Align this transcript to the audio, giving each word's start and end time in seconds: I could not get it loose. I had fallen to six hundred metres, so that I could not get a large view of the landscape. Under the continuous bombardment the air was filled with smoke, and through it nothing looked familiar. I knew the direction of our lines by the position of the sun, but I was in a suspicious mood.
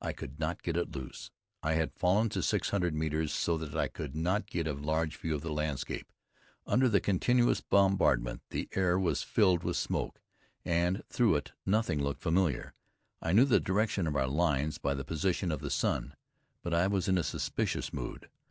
I 0.00 0.14
could 0.14 0.40
not 0.40 0.62
get 0.62 0.78
it 0.78 0.96
loose. 0.96 1.30
I 1.62 1.74
had 1.74 1.92
fallen 1.92 2.30
to 2.30 2.42
six 2.42 2.70
hundred 2.70 2.94
metres, 2.94 3.30
so 3.30 3.58
that 3.58 3.74
I 3.76 3.88
could 3.88 4.16
not 4.16 4.46
get 4.46 4.66
a 4.66 4.72
large 4.72 5.18
view 5.18 5.34
of 5.34 5.42
the 5.42 5.52
landscape. 5.52 6.10
Under 6.66 6.88
the 6.88 6.98
continuous 6.98 7.60
bombardment 7.60 8.40
the 8.48 8.70
air 8.72 8.98
was 8.98 9.22
filled 9.22 9.64
with 9.64 9.76
smoke, 9.76 10.22
and 10.64 11.02
through 11.10 11.34
it 11.36 11.52
nothing 11.66 12.02
looked 12.02 12.22
familiar. 12.22 12.72
I 13.20 13.34
knew 13.34 13.44
the 13.44 13.60
direction 13.60 14.06
of 14.06 14.16
our 14.16 14.28
lines 14.28 14.78
by 14.78 14.94
the 14.94 15.04
position 15.04 15.52
of 15.52 15.60
the 15.60 15.68
sun, 15.68 16.14
but 16.62 16.72
I 16.72 16.86
was 16.86 17.06
in 17.06 17.18
a 17.18 17.22
suspicious 17.22 17.92
mood. 17.92 18.30